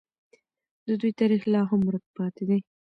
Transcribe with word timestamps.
د 0.87 0.89
دوی 0.99 1.11
تاریخ 1.19 1.41
لا 1.53 1.61
هم 1.69 1.81
ورک 1.87 2.05
پاتې 2.17 2.43
دی. 2.49 2.59